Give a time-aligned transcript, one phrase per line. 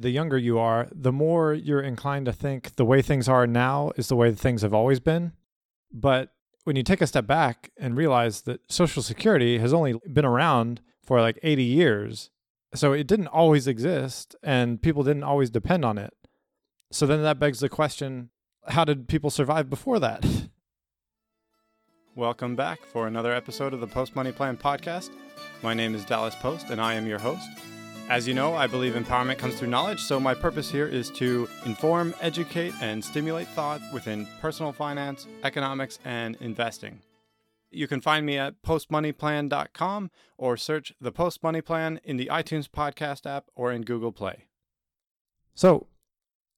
[0.00, 3.92] the younger you are, the more you're inclined to think the way things are now
[3.96, 5.32] is the way things have always been.
[5.92, 6.30] But
[6.64, 10.80] when you take a step back and realize that Social Security has only been around
[11.04, 12.30] for like 80 years,
[12.74, 16.14] so it didn't always exist and people didn't always depend on it.
[16.90, 18.30] So then that begs the question
[18.68, 20.24] how did people survive before that?
[22.14, 25.10] Welcome back for another episode of the Post Money Plan podcast.
[25.62, 27.48] My name is Dallas Post and I am your host.
[28.10, 31.48] As you know, I believe empowerment comes through knowledge, so my purpose here is to
[31.64, 37.02] inform, educate, and stimulate thought within personal finance, economics, and investing.
[37.70, 42.68] You can find me at postmoneyplan.com or search the Post Money Plan in the iTunes
[42.68, 44.46] podcast app or in Google Play.
[45.54, 45.86] So,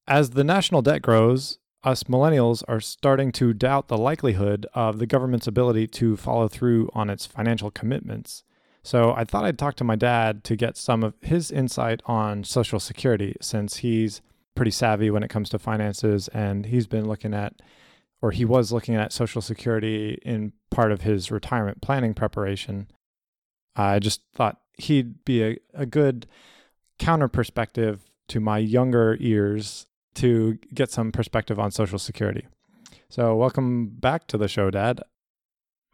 [0.08, 5.06] as the national debt grows, us millennials are starting to doubt the likelihood of the
[5.06, 8.42] government's ability to follow through on its financial commitments.
[8.82, 12.42] So I thought I'd talk to my dad to get some of his insight on
[12.44, 14.20] Social Security since he's
[14.54, 17.62] pretty savvy when it comes to finances and he's been looking at
[18.20, 22.88] or he was looking at Social Security in part of his retirement planning preparation.
[23.74, 26.26] I just thought he'd be a, a good
[26.98, 32.46] counter perspective to my younger ears to get some perspective on Social Security.
[33.08, 35.02] So, welcome back to the show, Dad.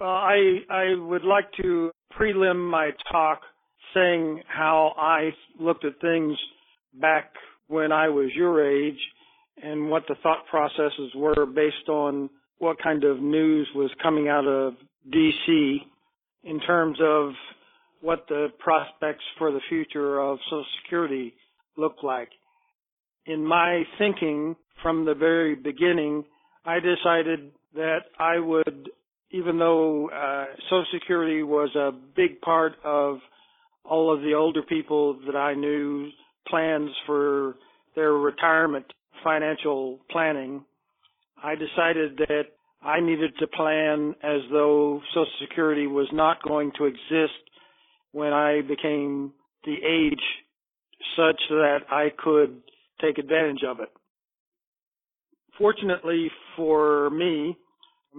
[0.00, 3.40] Well, I I would like to prelim my talk
[3.94, 6.36] saying how I looked at things
[7.00, 7.32] back
[7.68, 8.98] when I was your age
[9.62, 14.46] and what the thought processes were based on what kind of news was coming out
[14.46, 14.74] of
[15.12, 15.78] DC
[16.44, 17.32] in terms of
[18.00, 21.34] what the prospects for the future of Social Security
[21.76, 22.28] look like.
[23.26, 26.24] In my thinking from the very beginning,
[26.64, 28.90] I decided that I would
[29.30, 33.18] even though uh, Social Security was a big part of
[33.84, 36.10] all of the older people that I knew
[36.48, 37.56] plans for
[37.94, 38.86] their retirement
[39.22, 40.64] financial planning,
[41.42, 42.44] I decided that
[42.82, 47.38] I needed to plan as though Social Security was not going to exist
[48.12, 49.32] when I became
[49.64, 50.22] the age
[51.16, 52.60] such that I could
[53.00, 53.88] take advantage of it.
[55.58, 57.56] Fortunately for me,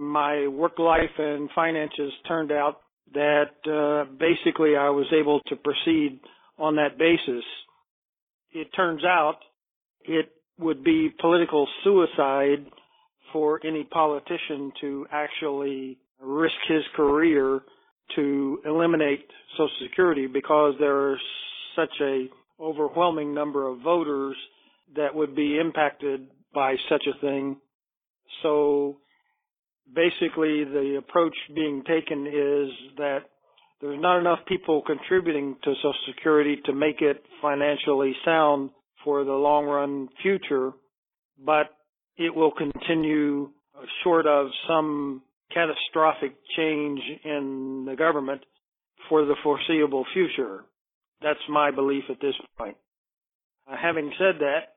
[0.00, 2.78] my work life and finances turned out
[3.12, 6.20] that uh, basically I was able to proceed
[6.58, 7.44] on that basis.
[8.52, 9.36] It turns out
[10.04, 12.64] it would be political suicide
[13.32, 17.60] for any politician to actually risk his career
[18.16, 21.20] to eliminate Social Security because there's
[21.76, 22.26] such a
[22.58, 24.36] overwhelming number of voters
[24.96, 27.56] that would be impacted by such a thing.
[28.42, 28.96] So
[29.94, 33.20] basically the approach being taken is that
[33.80, 38.70] there's not enough people contributing to Social Security to make it financially sound
[39.04, 40.72] for the long run future,
[41.44, 41.70] but
[42.18, 43.50] it will continue
[44.04, 48.42] short of some catastrophic change in the government
[49.08, 50.64] for the foreseeable future.
[51.22, 52.76] That's my belief at this point.
[53.70, 54.74] Uh, having said that,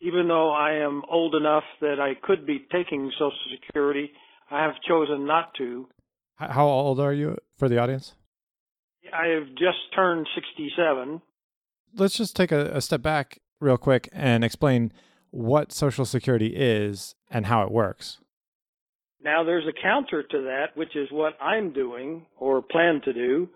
[0.00, 3.32] even though I am old enough that I could be taking Social
[3.66, 4.10] Security,
[4.50, 5.88] I have chosen not to.
[6.36, 8.14] How old are you for the audience?
[9.12, 11.20] I have just turned 67.
[11.96, 14.92] Let's just take a, a step back real quick and explain
[15.30, 18.18] what Social Security is and how it works.
[19.22, 23.48] Now, there's a counter to that, which is what I'm doing or plan to do.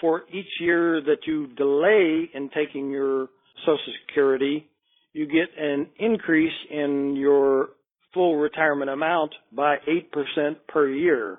[0.00, 3.28] For each year that you delay in taking your
[3.60, 4.68] Social Security,
[5.14, 7.70] you get an increase in your
[8.16, 11.38] full retirement amount by 8% per year.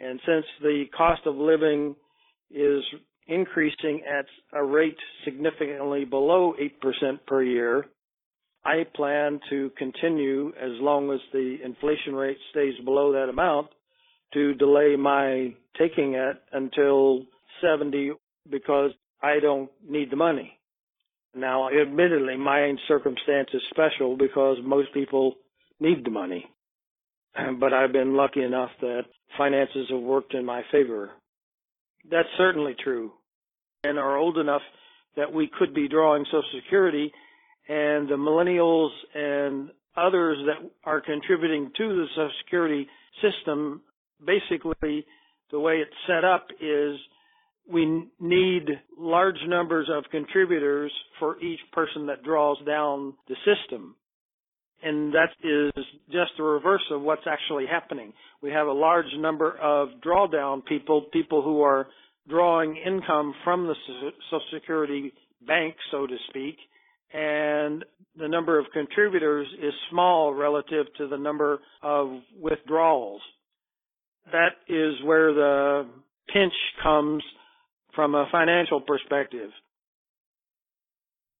[0.00, 1.94] And since the cost of living
[2.50, 2.82] is
[3.28, 7.86] increasing at a rate significantly below 8% per year,
[8.64, 13.68] I plan to continue as long as the inflation rate stays below that amount
[14.34, 17.22] to delay my taking it until
[17.62, 18.12] 70
[18.50, 18.90] because
[19.22, 20.58] I don't need the money.
[21.34, 25.36] Now, admittedly, my circumstance is special because most people
[25.82, 26.46] need the money.
[27.60, 29.02] But I've been lucky enough that
[29.36, 31.10] finances have worked in my favor.
[32.10, 33.12] That's certainly true.
[33.84, 34.62] And are old enough
[35.16, 37.12] that we could be drawing Social Security
[37.68, 42.86] and the millennials and others that are contributing to the Social Security
[43.20, 43.82] system,
[44.24, 45.04] basically
[45.50, 46.96] the way it's set up is
[47.70, 48.66] we need
[48.98, 53.94] large numbers of contributors for each person that draws down the system
[54.82, 58.12] and that is just the reverse of what's actually happening.
[58.42, 61.88] We have a large number of drawdown people, people who are
[62.28, 63.74] drawing income from the
[64.30, 65.12] Social Security
[65.46, 66.56] bank, so to speak,
[67.12, 67.84] and
[68.16, 72.08] the number of contributors is small relative to the number of
[72.40, 73.20] withdrawals.
[74.30, 75.86] That is where the
[76.32, 76.52] pinch
[76.82, 77.22] comes
[77.94, 79.50] from a financial perspective.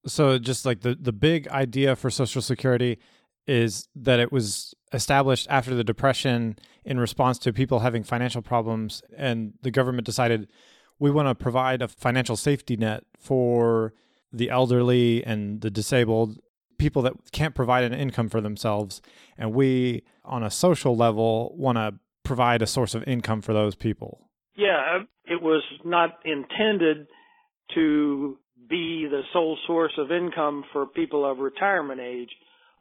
[0.07, 2.99] So just like the the big idea for social security
[3.47, 9.03] is that it was established after the depression in response to people having financial problems
[9.17, 10.49] and the government decided
[10.99, 13.93] we want to provide a financial safety net for
[14.33, 16.39] the elderly and the disabled
[16.79, 19.01] people that can't provide an income for themselves
[19.39, 21.95] and we on a social level want to
[22.25, 27.07] provide a source of income for those people yeah uh, it was not intended
[27.75, 32.31] to be the sole source of income for people of retirement age.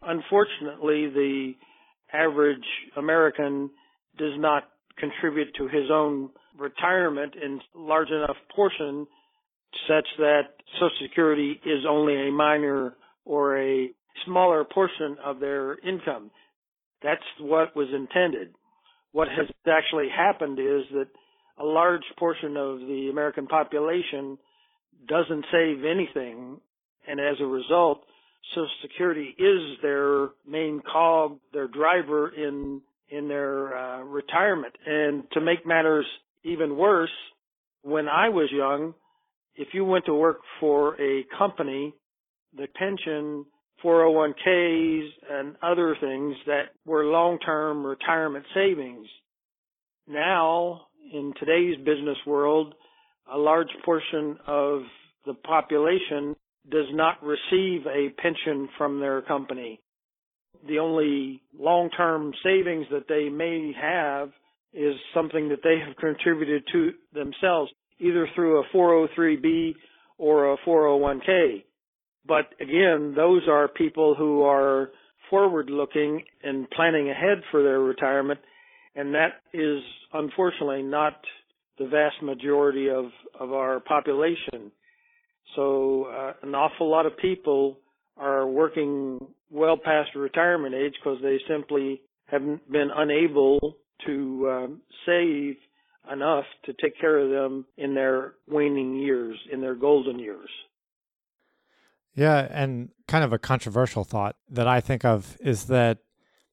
[0.03, 1.53] Unfortunately, the
[2.13, 2.65] average
[2.97, 3.69] American
[4.17, 4.63] does not
[4.97, 9.07] contribute to his own retirement in large enough portion
[9.87, 10.41] such that
[10.75, 12.95] Social Security is only a minor
[13.25, 13.89] or a
[14.25, 16.29] smaller portion of their income.
[17.01, 18.53] That's what was intended.
[19.13, 21.07] What has actually happened is that
[21.57, 24.37] a large portion of the American population
[25.07, 26.59] doesn't save anything,
[27.07, 28.03] and as a result,
[28.49, 34.73] Social Security is their main cog, their driver in in their uh, retirement.
[34.85, 36.05] And to make matters
[36.43, 37.11] even worse,
[37.83, 38.93] when I was young,
[39.55, 41.93] if you went to work for a company,
[42.55, 43.45] the pension,
[43.83, 49.07] 401ks, and other things that were long-term retirement savings.
[50.07, 52.75] Now, in today's business world,
[53.31, 54.81] a large portion of
[55.25, 56.35] the population
[56.69, 59.79] does not receive a pension from their company.
[60.67, 64.29] The only long-term savings that they may have
[64.73, 69.73] is something that they have contributed to themselves, either through a 403b
[70.17, 71.63] or a 401k.
[72.25, 74.91] But again, those are people who are
[75.29, 78.39] forward looking and planning ahead for their retirement,
[78.95, 79.81] and that is
[80.13, 81.13] unfortunately not
[81.79, 83.05] the vast majority of,
[83.39, 84.71] of our population.
[85.55, 87.77] So uh, an awful lot of people
[88.17, 89.19] are working
[89.49, 95.55] well past retirement age because they simply haven't been unable to um, save
[96.11, 100.49] enough to take care of them in their waning years, in their golden years.
[102.15, 105.99] Yeah, and kind of a controversial thought that I think of is that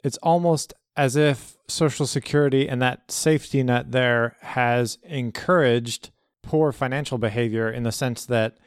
[0.04, 6.10] it's almost as if Social Security and that safety net there has encouraged
[6.42, 8.58] poor financial behavior in the sense that,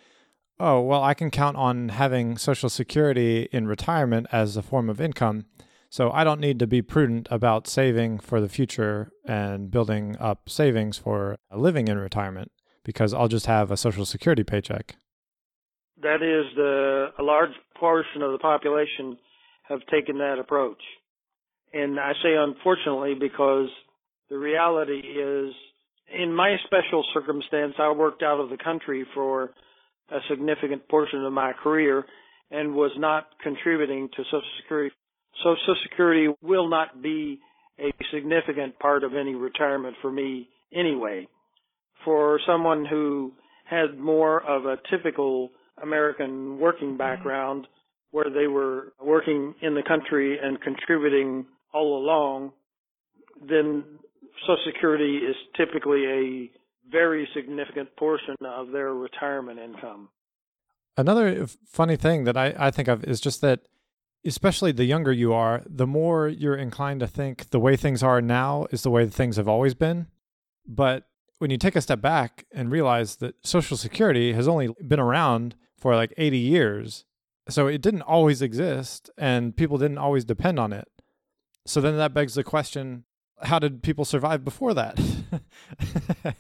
[0.62, 5.02] oh, well, I can count on having Social Security in retirement as a form of
[5.02, 5.46] income.
[5.90, 10.48] So I don't need to be prudent about saving for the future and building up
[10.48, 12.52] savings for living in retirement
[12.86, 14.96] because I'll just have a Social Security paycheck.
[16.02, 19.18] That is the a large portion of the population
[19.64, 20.82] have taken that approach.
[21.74, 23.68] And I say unfortunately because
[24.30, 25.54] the reality is,
[26.14, 29.52] in my special circumstance, I worked out of the country for
[30.12, 32.06] a significant portion of my career
[32.52, 34.94] and was not contributing to Social Security.
[35.44, 37.40] So Social Security will not be
[37.80, 41.28] a significant part of any retirement for me anyway.
[42.06, 43.32] For someone who
[43.66, 45.50] had more of a typical
[45.82, 46.98] American working mm-hmm.
[46.98, 47.68] background
[48.12, 52.52] where they were working in the country and contributing all along,
[53.48, 53.84] then
[54.42, 56.52] Social Security is typically a
[56.92, 60.10] very significant portion of their retirement income.
[60.98, 63.62] Another funny thing that I, I think of is just that,
[64.26, 68.22] especially the younger you are, the more you're inclined to think the way things are
[68.22, 70.08] now is the way things have always been.
[70.68, 71.06] But
[71.40, 75.56] when you take a step back and realize that Social Security has only been around
[75.78, 77.06] for like 80 years,
[77.50, 80.88] so it didn't always exist and people didn't always depend on it.
[81.66, 83.06] So then that begs the question
[83.44, 85.00] how did people survive before that?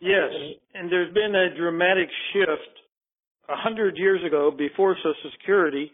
[0.00, 0.30] yes,
[0.74, 2.70] and there's been a dramatic shift.
[3.48, 5.92] A hundred years ago, before Social Security,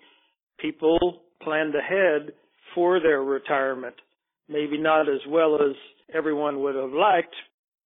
[0.61, 2.33] people planned ahead
[2.75, 3.97] for their retirement.
[4.49, 5.75] Maybe not as well as
[6.14, 7.35] everyone would have liked,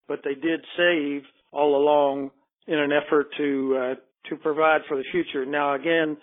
[0.07, 2.31] but they did save all along
[2.67, 3.95] in an effort to uh,
[4.29, 5.47] to provide for the future.
[5.47, 6.17] Now, again,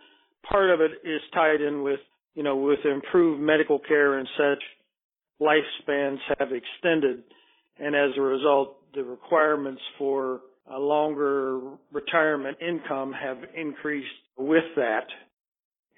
[0.47, 1.99] part of it is tied in with
[2.35, 4.63] you know, with improved medical care and such,
[5.41, 7.23] lifespans have extended,
[7.77, 11.59] and as a result, the requirements for a longer
[11.91, 14.07] retirement income have increased
[14.37, 15.05] with that.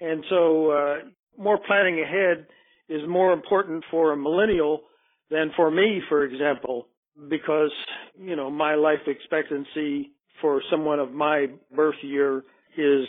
[0.00, 0.94] And so, uh,
[1.38, 2.46] more planning ahead
[2.88, 4.82] is more important for a millennial
[5.30, 6.88] than for me, for example,
[7.28, 7.72] because,
[8.18, 12.44] you know, my life expectancy for someone of my birth year
[12.76, 13.06] is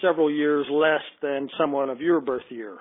[0.00, 2.78] several years less than someone of your birth year.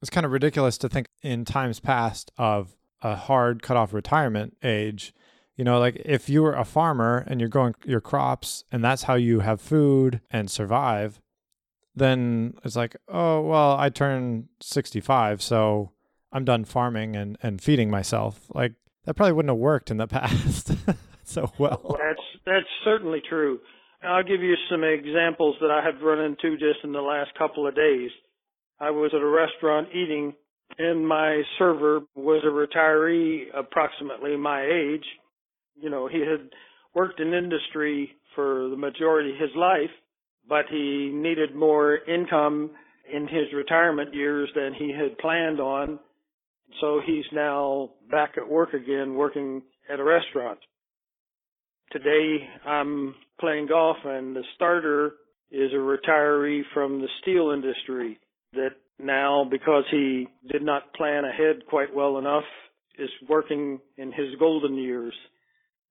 [0.00, 5.12] It's kind of ridiculous to think in times past of a hard cutoff retirement age.
[5.58, 9.02] You know, like if you were a farmer and you're growing your crops and that's
[9.02, 11.20] how you have food and survive,
[11.96, 15.90] then it's like, oh, well, I turn 65, so
[16.32, 18.46] I'm done farming and, and feeding myself.
[18.54, 18.74] Like
[19.04, 20.70] that probably wouldn't have worked in the past
[21.24, 21.96] so well.
[21.98, 23.58] That's that's certainly true.
[24.02, 27.66] I'll give you some examples that I have run into just in the last couple
[27.66, 28.10] of days.
[28.78, 30.34] I was at a restaurant eating
[30.78, 35.04] and my server was a retiree approximately my age.
[35.80, 36.50] You know, he had
[36.94, 39.90] worked in industry for the majority of his life,
[40.48, 42.70] but he needed more income
[43.12, 45.98] in his retirement years than he had planned on.
[46.80, 50.58] So he's now back at work again working at a restaurant.
[51.90, 55.14] Today I'm playing golf and the starter
[55.50, 58.18] is a retiree from the steel industry
[58.52, 62.44] that now because he did not plan ahead quite well enough
[62.98, 65.14] is working in his golden years.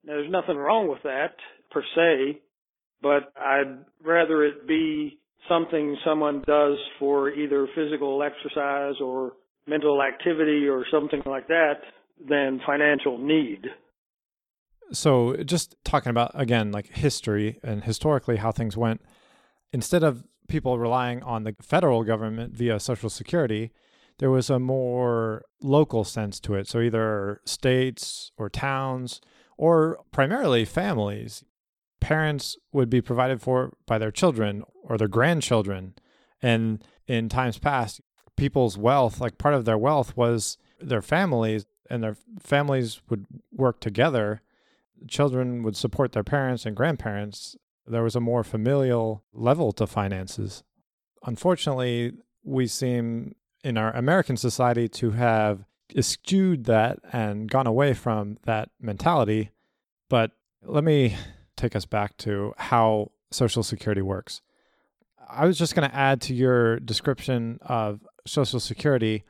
[0.08, 1.36] There's nothing wrong with that
[1.70, 2.40] per se,
[3.02, 9.34] but I'd rather it be something someone does for either physical exercise or
[9.68, 11.82] mental activity or something like that
[12.26, 13.68] than financial need.
[14.94, 19.02] So, just talking about again, like history and historically how things went,
[19.74, 23.74] instead of people relying on the federal government via Social Security,
[24.20, 26.70] there was a more local sense to it.
[26.70, 29.20] So either states or towns
[29.58, 31.44] or primarily families.
[32.00, 35.96] Parents would be provided for by their children or their grandchildren.
[36.42, 38.02] And in times past,
[38.36, 43.80] people's wealth, like part of their wealth was their families, and their families would work
[43.80, 44.42] together.
[45.08, 47.56] Children would support their parents and grandparents
[47.88, 50.64] there was a more familial level to finances.
[51.26, 53.34] Unfortunately, we seem
[53.64, 59.52] in our American society to have eschewed that and gone away from that mentality.
[60.10, 60.32] But
[60.64, 61.16] let me
[61.56, 64.42] take us back to how Social Security works.
[65.30, 69.24] I was just going to add to your description of Social Security,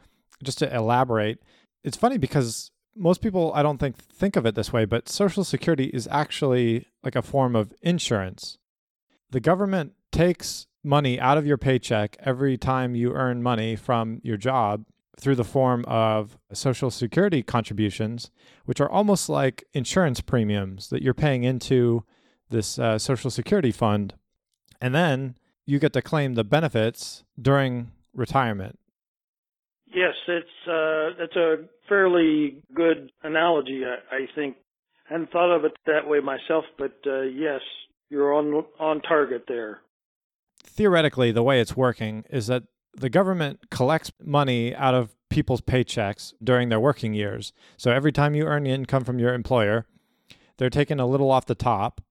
[0.44, 1.40] just to elaborate.
[1.84, 5.44] It's funny because most people I don't think think of it this way, but Social
[5.44, 8.58] Security is actually like a form of insurance.
[9.32, 14.38] The government takes money out of your paycheck every time you earn money from your
[14.38, 14.86] job
[15.20, 18.30] through the form of Social Security contributions,
[18.66, 22.04] which are almost like insurance premiums that you're paying into
[22.50, 24.14] this uh, Social Security fund.
[24.80, 28.80] And then you get to claim the benefits during retirement.
[29.94, 34.58] Yes, it's uh, it's a fairly good analogy, I, I think.
[35.10, 37.62] I hadn't thought of it that way myself, but uh, yes,
[38.10, 39.80] you're on on target there.
[40.64, 42.64] Theoretically, the way it's working is that
[43.00, 47.54] the government collects money out of people's paychecks during their working years.
[47.78, 49.86] So every time you earn income from your employer,
[50.58, 52.02] they're taking a little off the top.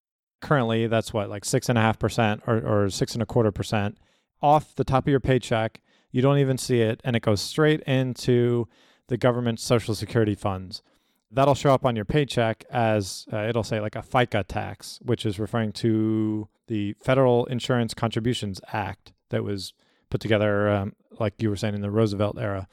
[0.41, 3.97] Currently, that's what like six and a half percent or six and a quarter percent
[4.41, 7.81] off the top of your paycheck you don't even see it, and it goes straight
[7.81, 8.67] into
[9.07, 10.81] the government's social security funds.
[11.29, 15.25] That'll show up on your paycheck as uh, it'll say like a FICA tax, which
[15.25, 19.73] is referring to the Federal Insurance Contributions Act that was
[20.09, 22.67] put together, um, like you were saying, in the Roosevelt era.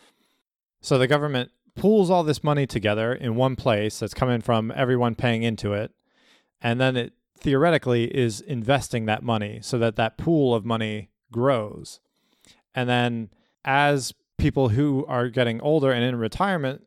[0.80, 5.14] So the government pools all this money together in one place that's coming from everyone
[5.14, 5.92] paying into it.
[6.60, 12.00] And then it theoretically is investing that money so that that pool of money grows.
[12.74, 13.30] And then
[13.64, 16.86] as people who are getting older and in retirement,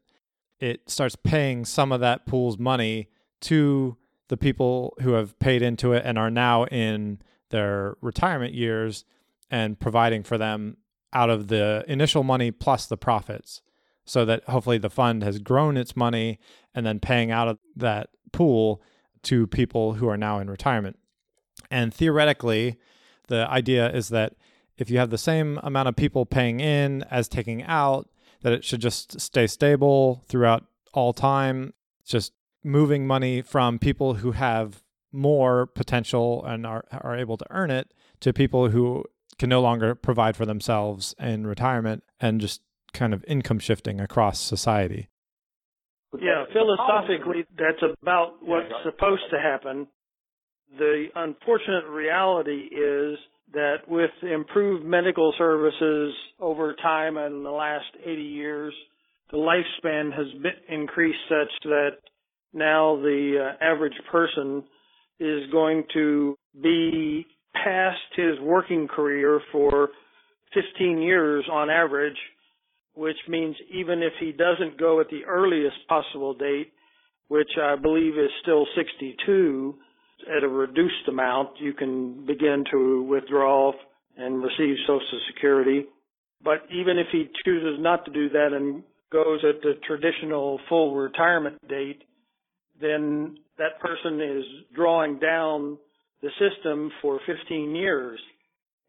[0.60, 3.10] it starts paying some of that pool's money
[3.42, 3.98] to
[4.30, 9.06] the people who have paid into it and are now in their retirement years
[9.50, 10.78] and providing for them
[11.14, 13.62] out of the initial money plus the profits
[14.06, 16.40] so that hopefully the fund has grown its money
[16.74, 18.82] and then paying out of that pool
[19.24, 20.98] to people who are now in retirement.
[21.70, 22.78] And theoretically,
[23.28, 24.36] the idea is that
[24.78, 28.10] if you have the same amount of people paying in as taking out,
[28.42, 31.74] that it should just stay stable throughout all time.
[32.06, 32.32] Just
[32.64, 37.94] moving money from people who have more potential and are, are able to earn it
[38.20, 39.04] to people who
[39.40, 42.62] can no longer provide for themselves in retirement and just
[42.94, 45.10] kind of income shifting across society.
[46.20, 49.88] Yeah, philosophically, that's about what's supposed to happen.
[50.78, 53.18] The unfortunate reality is
[53.54, 58.74] that with improved medical services over time in the last 80 years,
[59.32, 61.92] the lifespan has been increased such that
[62.54, 64.64] now the uh, average person
[65.20, 67.26] is going to be
[67.64, 69.90] past his working career for
[70.54, 72.18] 15 years on average,
[72.96, 76.72] which means even if he doesn't go at the earliest possible date,
[77.28, 79.76] which I believe is still 62,
[80.36, 83.72] at a reduced amount, you can begin to withdraw
[84.18, 85.86] and receive Social Security.
[86.44, 90.96] But even if he chooses not to do that and goes at the traditional full
[90.96, 92.04] retirement date,
[92.82, 94.44] then that person is
[94.76, 95.78] drawing down
[96.22, 98.20] the system for 15 years.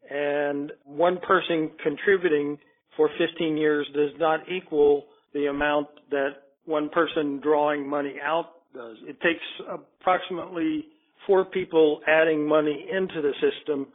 [0.09, 2.57] And one person contributing
[2.97, 6.29] for 15 years does not equal the amount that
[6.65, 8.97] one person drawing money out does.
[9.07, 10.85] It takes approximately
[11.27, 13.87] four people adding money into the system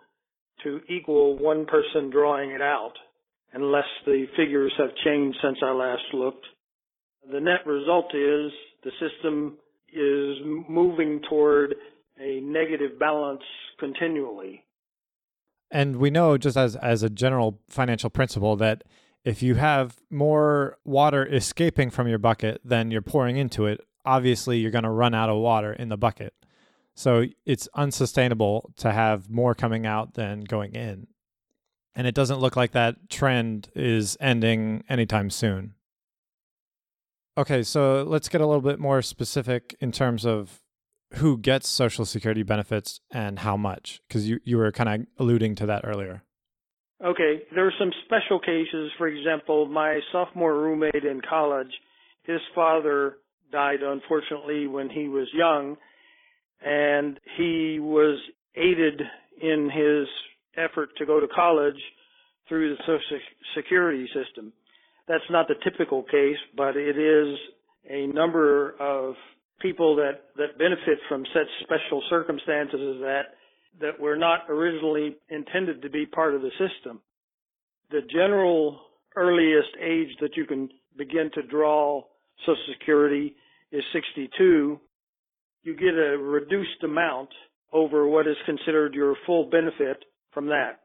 [0.62, 2.92] to equal one person drawing it out,
[3.52, 6.46] unless the figures have changed since I last looked.
[7.30, 9.58] The net result is the system
[9.92, 10.38] is
[10.68, 11.74] moving toward
[12.18, 13.42] a negative balance
[13.78, 14.64] continually.
[15.70, 18.84] And we know just as as a general financial principle that
[19.24, 24.58] if you have more water escaping from your bucket than you're pouring into it, obviously
[24.58, 26.34] you're going to run out of water in the bucket.
[26.94, 31.08] So it's unsustainable to have more coming out than going in.
[31.96, 35.74] And it doesn't look like that trend is ending anytime soon.
[37.36, 40.60] Okay, so let's get a little bit more specific in terms of
[41.16, 45.54] who gets Social Security benefits and how much, because you, you were kind of alluding
[45.56, 46.22] to that earlier.
[47.04, 48.90] Okay, there are some special cases.
[48.96, 51.72] For example, my sophomore roommate in college,
[52.22, 53.16] his father
[53.52, 55.76] died unfortunately when he was young,
[56.64, 58.18] and he was
[58.56, 59.02] aided
[59.40, 60.08] in his
[60.56, 61.80] effort to go to college
[62.48, 63.18] through the Social
[63.56, 64.52] Security system.
[65.08, 67.38] That's not the typical case, but it is
[67.90, 69.14] a number of
[69.64, 73.22] people that, that benefit from such special circumstances as that
[73.80, 77.00] that were not originally intended to be part of the system.
[77.90, 78.78] The general
[79.16, 82.02] earliest age that you can begin to draw
[82.40, 83.34] Social Security
[83.72, 84.78] is 62.
[85.62, 87.30] You get a reduced amount
[87.72, 90.80] over what is considered your full benefit from that.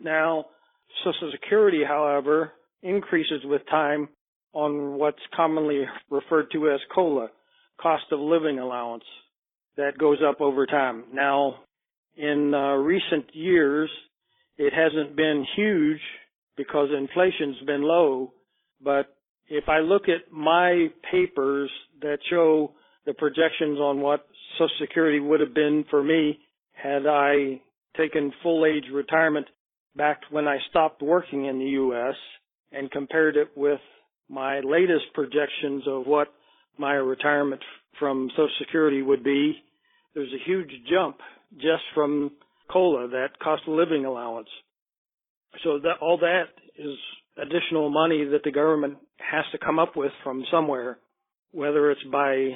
[0.00, 0.46] Now,
[1.02, 4.08] Social Security, however, increases with time
[4.52, 7.30] on what's commonly referred to as COLA,
[7.80, 9.04] cost of living allowance,
[9.76, 11.04] that goes up over time.
[11.12, 11.56] Now,
[12.16, 13.90] in uh, recent years,
[14.56, 16.00] it hasn't been huge
[16.56, 18.32] because inflation's been low,
[18.80, 19.16] but
[19.48, 22.72] if I look at my papers that show
[23.04, 26.38] the projections on what Social Security would have been for me
[26.72, 27.60] had I
[27.96, 29.46] taken full age retirement
[29.96, 32.14] back when I stopped working in the U.S.,
[32.74, 33.80] and compared it with
[34.28, 36.28] my latest projections of what
[36.78, 37.62] my retirement
[37.98, 39.56] from Social Security would be,
[40.14, 41.18] there's a huge jump
[41.56, 42.30] just from
[42.70, 44.48] COLA, that cost of living allowance.
[45.62, 46.44] So that all that
[46.76, 46.96] is
[47.36, 50.98] additional money that the government has to come up with from somewhere,
[51.52, 52.50] whether it's by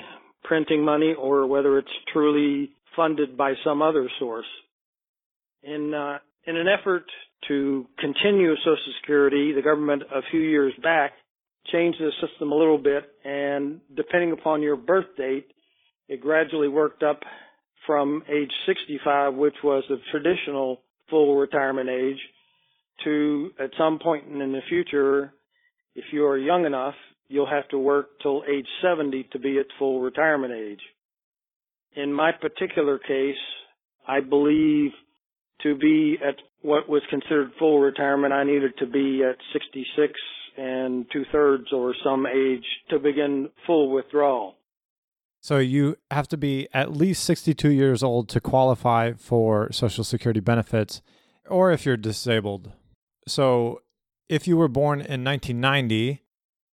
[0.45, 4.47] printing money or whether it's truly funded by some other source.
[5.63, 7.05] In uh, in an effort
[7.49, 11.13] to continue Social Security, the government a few years back
[11.73, 15.47] changed the system a little bit, and depending upon your birth date,
[16.09, 17.21] it gradually worked up
[17.87, 22.19] from age 65, which was the traditional full retirement age,
[23.05, 25.33] to at some point in the future,
[25.95, 26.95] if you are young enough,
[27.29, 30.81] you'll have to work till age 70 to be at full retirement age.
[31.97, 33.37] In my particular case,
[34.07, 34.91] I believe
[35.63, 40.13] to be at what was considered full retirement, I needed to be at 66
[40.59, 44.57] and two thirds or some age to begin full withdrawal.
[45.41, 50.41] So you have to be at least 62 years old to qualify for Social Security
[50.41, 51.01] benefits,
[51.49, 52.73] or if you're disabled.
[53.27, 53.83] So
[54.29, 56.23] if you were born in 1990,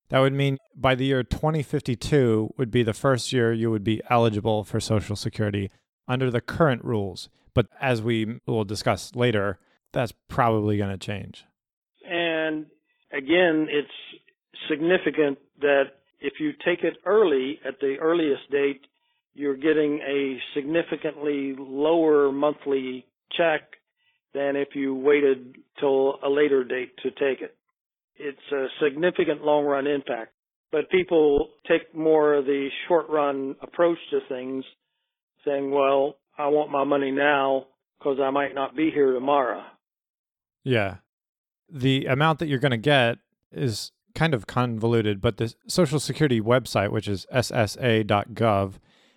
[0.09, 4.01] that would mean by the year 2052 would be the first year you would be
[4.09, 5.69] eligible for Social Security
[6.07, 7.29] under the current rules.
[7.53, 9.59] But as we will discuss later,
[9.93, 11.45] that's probably going to change.
[13.15, 13.87] Again, it's
[14.69, 15.83] significant that
[16.19, 18.81] if you take it early at the earliest date,
[19.33, 23.05] you're getting a significantly lower monthly
[23.37, 23.61] check
[24.33, 27.55] than if you waited till a later date to take it.
[28.17, 30.33] It's a significant long run impact,
[30.71, 34.63] but people take more of the short run approach to things
[35.45, 37.67] saying, well, I want my money now
[37.99, 39.63] because I might not be here tomorrow.
[40.63, 40.95] Yeah.
[41.69, 43.17] The amount that you're going to get
[43.51, 48.73] is kind of convoluted, but the Social Security website, which is ssa.gov,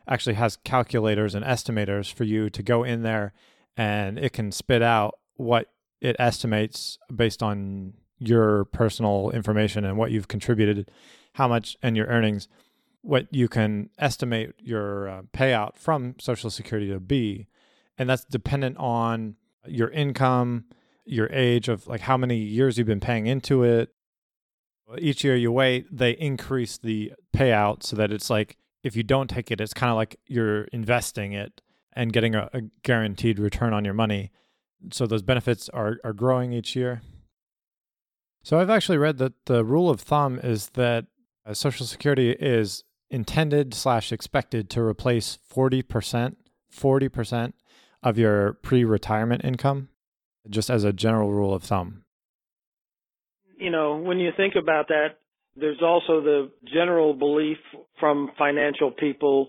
[0.09, 3.33] actually has calculators and estimators for you to go in there
[3.77, 10.11] and it can spit out what it estimates based on your personal information and what
[10.11, 10.91] you've contributed,
[11.35, 12.49] how much, and your earnings,
[13.03, 17.47] what you can estimate your uh, payout from Social Security to be.
[17.97, 20.65] And that's dependent on your income,
[21.09, 23.91] your age of like how many years you've been paying into it.
[24.99, 29.29] Each year you wait, they increase the payout so that it's like if you don't
[29.29, 31.61] take it, it's kind of like you're investing it
[31.93, 34.31] and getting a, a guaranteed return on your money.
[34.93, 37.03] So those benefits are, are growing each year.
[38.43, 41.07] So I've actually read that the rule of thumb is that
[41.45, 46.37] uh, Social Security is intended slash expected to replace 40%,
[46.73, 47.53] 40%
[48.03, 49.89] of your pre-retirement income,
[50.49, 52.03] just as a general rule of thumb.
[53.57, 55.19] You know, when you think about that,
[55.57, 57.59] there's also the general belief
[57.99, 59.49] from financial people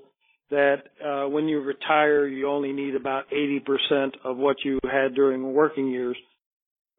[0.50, 5.54] that uh, when you retire, you only need about 80% of what you had during
[5.54, 6.18] working years.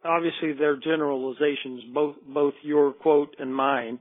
[0.04, 3.98] Obviously, they're generalizations, both both your quote and mine.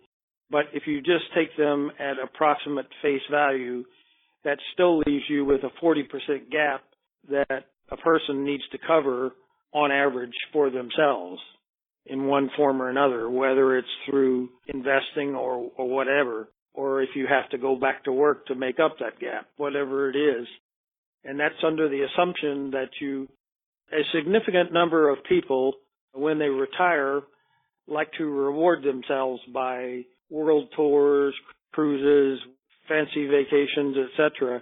[0.52, 3.84] But if you just take them at approximate face value,
[4.44, 6.04] that still leaves you with a 40%
[6.52, 6.84] gap
[7.30, 9.32] that a person needs to cover
[9.74, 11.40] on average for themselves
[12.06, 17.28] in one form or another, whether it's through investing or, or whatever, or if you
[17.28, 20.48] have to go back to work to make up that gap, whatever it is.
[21.24, 23.28] And that's under the assumption that you,
[23.92, 25.74] a significant number of people,
[26.14, 27.22] when they retire,
[27.88, 31.36] like to reward themselves by world tours,
[31.74, 32.40] cruises,
[32.88, 34.62] fancy vacations, etc.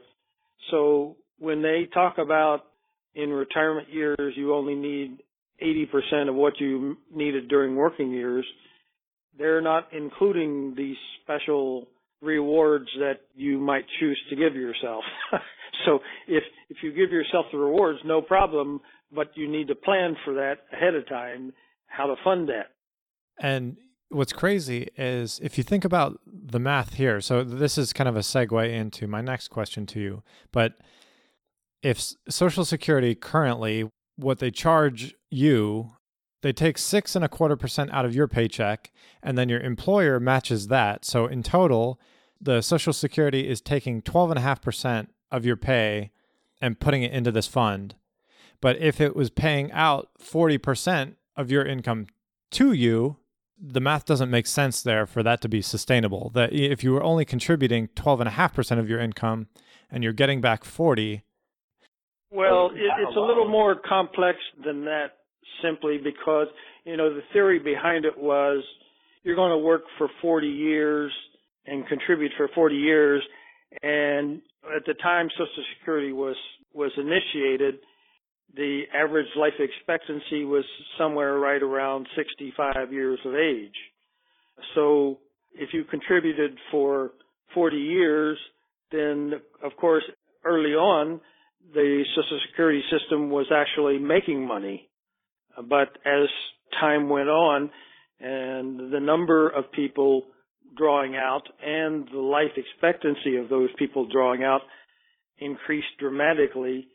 [0.71, 2.63] So when they talk about
[3.17, 5.17] in retirement years you only need
[5.61, 8.45] 80% of what you needed during working years,
[9.37, 11.87] they're not including these special
[12.21, 15.03] rewards that you might choose to give yourself.
[15.85, 20.15] so if if you give yourself the rewards, no problem, but you need to plan
[20.23, 21.53] for that ahead of time,
[21.87, 22.71] how to fund that.
[23.39, 23.77] And
[24.09, 27.21] what's crazy is if you think about the math here.
[27.21, 30.73] So this is kind of a segue into my next question to you, but
[31.87, 35.93] if Social Security currently what they charge you,
[36.41, 38.91] they take six and a quarter percent out of your paycheck,
[39.23, 41.05] and then your employer matches that.
[41.05, 41.97] So in total,
[42.41, 46.11] the Social Security is taking twelve and a half percent of your pay
[46.61, 47.95] and putting it into this fund.
[48.59, 52.07] But if it was paying out forty percent of your income
[52.51, 53.15] to you,
[53.57, 56.31] the math doesn't make sense there for that to be sustainable.
[56.33, 59.47] That if you were only contributing twelve and a half percent of your income
[59.89, 61.23] and you're getting back forty,
[62.31, 65.17] well, it, it's a little more complex than that
[65.61, 66.47] simply because,
[66.85, 68.63] you know, the theory behind it was
[69.23, 71.11] you're going to work for 40 years
[71.65, 73.21] and contribute for 40 years.
[73.81, 74.41] And
[74.75, 76.35] at the time Social Security was,
[76.73, 77.79] was initiated,
[78.55, 80.63] the average life expectancy was
[80.97, 83.75] somewhere right around 65 years of age.
[84.75, 85.19] So
[85.53, 87.11] if you contributed for
[87.53, 88.37] 40 years,
[88.91, 90.03] then of course
[90.45, 91.19] early on
[91.73, 94.89] the Social Security system was actually making money.
[95.57, 96.29] But as
[96.79, 97.69] time went on
[98.19, 100.23] and the number of people
[100.77, 104.61] drawing out and the life expectancy of those people drawing out
[105.39, 106.87] increased dramatically,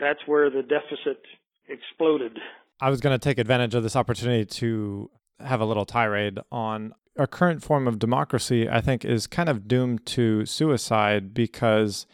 [0.00, 1.22] that's where the deficit
[1.68, 2.38] exploded.
[2.80, 6.94] I was going to take advantage of this opportunity to have a little tirade on
[7.18, 12.06] our current form of democracy, I think, is kind of doomed to suicide because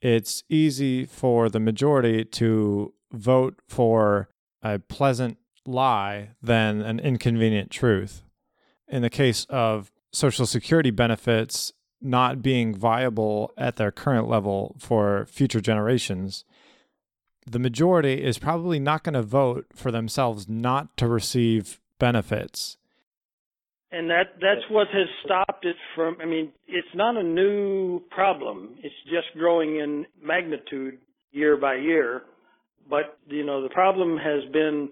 [0.00, 4.28] it's easy for the majority to vote for
[4.62, 8.22] a pleasant lie than an inconvenient truth.
[8.88, 15.26] In the case of Social Security benefits not being viable at their current level for
[15.26, 16.44] future generations,
[17.46, 22.78] the majority is probably not going to vote for themselves not to receive benefits
[23.92, 28.76] and that that's what has stopped it from i mean it's not a new problem.
[28.82, 30.98] It's just growing in magnitude
[31.32, 32.22] year by year.
[32.88, 34.88] But you know the problem has been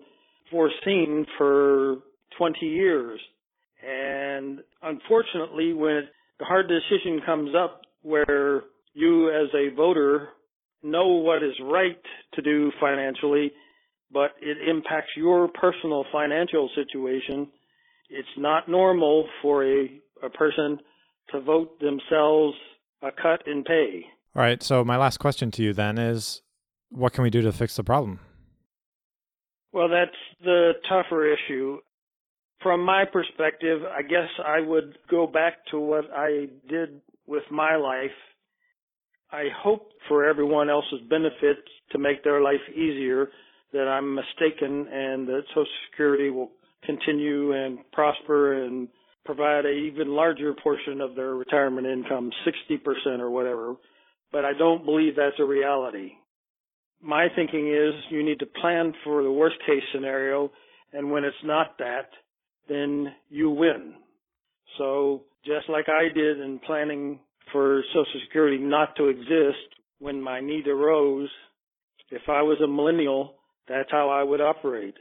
[0.50, 1.96] foreseen for
[2.36, 3.20] 20 years.
[3.86, 6.02] And unfortunately when
[6.38, 8.62] the hard decision comes up where
[8.94, 10.28] you as a voter
[10.82, 12.00] know what is right
[12.34, 13.50] to do financially
[14.10, 17.48] but it impacts your personal financial situation
[18.08, 19.90] it's not normal for a,
[20.22, 20.78] a person
[21.30, 22.56] to vote themselves
[23.02, 24.04] a cut in pay.
[24.34, 24.62] All right.
[24.62, 26.42] So my last question to you then is,
[26.90, 28.20] what can we do to fix the problem?
[29.72, 31.78] Well, that's the tougher issue.
[32.62, 37.76] From my perspective, I guess I would go back to what I did with my
[37.76, 38.10] life.
[39.30, 41.58] I hope for everyone else's benefit
[41.92, 43.28] to make their life easier
[43.72, 46.50] that I'm mistaken and that Social Security will
[46.84, 48.88] continue and prosper and
[49.24, 53.74] provide a even larger portion of their retirement income, 60% or whatever.
[54.32, 56.12] But I don't believe that's a reality.
[57.02, 60.50] My thinking is you need to plan for the worst case scenario
[60.92, 62.08] and when it's not that,
[62.68, 63.94] then you win.
[64.78, 67.20] So just like I did in planning
[67.52, 71.28] for Social Security not to exist when my need arose,
[72.10, 73.34] if I was a millennial,
[73.68, 74.94] that's how I would operate.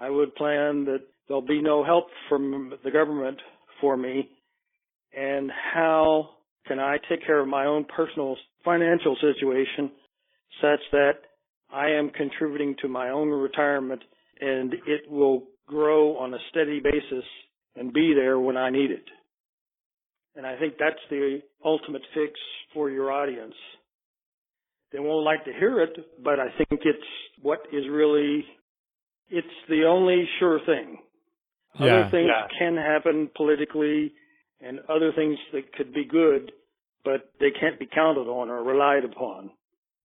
[0.00, 3.38] I would plan that there'll be no help from the government
[3.80, 4.28] for me
[5.16, 6.30] and how
[6.66, 9.90] can I take care of my own personal financial situation
[10.60, 11.12] such that
[11.72, 14.02] I am contributing to my own retirement
[14.40, 17.24] and it will grow on a steady basis
[17.76, 19.04] and be there when I need it.
[20.36, 22.32] And I think that's the ultimate fix
[22.72, 23.54] for your audience.
[24.92, 26.98] They won't like to hear it, but I think it's
[27.42, 28.44] what is really,
[29.30, 30.98] it's the only sure thing.
[31.78, 32.46] Yeah, other things yeah.
[32.58, 34.12] can happen politically
[34.60, 36.52] and other things that could be good,
[37.04, 39.50] but they can't be counted on or relied upon.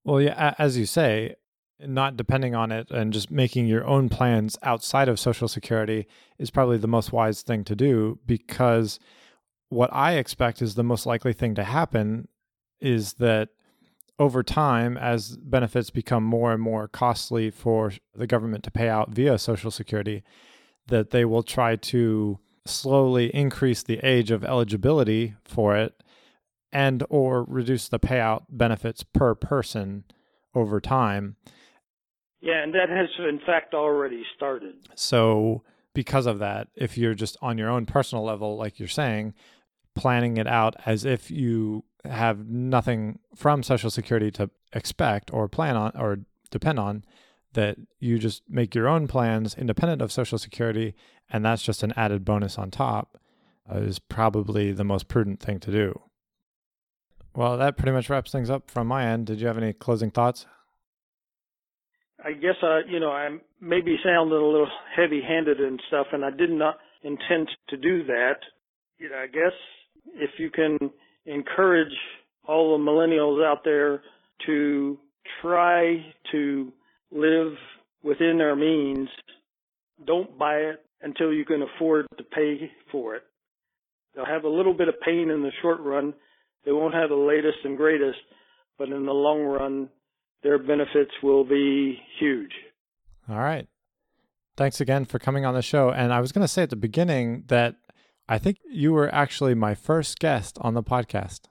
[0.04, 1.36] Well, yeah, as you say,
[1.80, 6.08] not depending on it and just making your own plans outside of Social Security
[6.38, 9.00] is probably the most wise thing to do because
[9.70, 12.28] what I expect is the most likely thing to happen
[12.80, 13.50] is that
[14.20, 19.10] over time, as benefits become more and more costly for the government to pay out
[19.10, 20.24] via Social Security,
[20.88, 26.02] that they will try to slowly increase the age of eligibility for it
[26.72, 30.04] and or reduce the payout benefits per person
[30.56, 31.36] over time
[32.44, 34.76] yeah, and that has in fact already started.
[34.96, 39.34] So, because of that, if you're just on your own personal level, like you're saying,
[39.96, 45.76] planning it out as if you have nothing from Social Security to expect or plan
[45.76, 46.20] on or
[46.52, 47.04] depend on,
[47.54, 50.96] that you just make your own plans independent of Social Security,
[51.30, 53.20] and that's just an added bonus on top,
[53.72, 56.02] uh, is probably the most prudent thing to do.
[57.36, 59.28] Well, that pretty much wraps things up from my end.
[59.28, 60.46] Did you have any closing thoughts?
[62.24, 66.30] I guess I, you know, I maybe sounded a little heavy-handed and stuff, and I
[66.30, 68.38] did not intend to do that.
[68.98, 69.54] You know, I guess
[70.16, 70.78] if you can
[71.26, 71.94] encourage
[72.48, 74.02] all the millennials out there
[74.46, 74.98] to
[75.42, 76.72] try to
[77.12, 77.54] live
[78.04, 79.08] within their means,
[80.06, 83.24] don't buy it until you can afford to pay for it.
[84.16, 86.14] They'll have a little bit of pain in the short run.
[86.66, 88.20] They won't have the latest and greatest,
[88.78, 89.90] but in the long run,
[90.44, 92.52] their benefits will be huge.
[93.30, 93.68] All right.
[94.56, 95.90] Thanks again for coming on the show.
[95.90, 97.76] And I was going to say at the beginning that
[98.28, 101.42] I think you were actually my first guest on the podcast.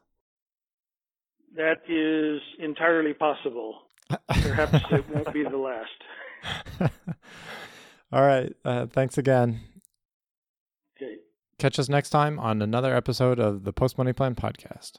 [1.54, 3.82] That is entirely possible.
[4.28, 6.92] Perhaps it won't be the last.
[8.12, 8.52] All right.
[8.64, 9.60] Uh, thanks again.
[10.96, 11.16] Okay.
[11.58, 14.92] Catch us next time on another episode of the Post Money Plan podcast.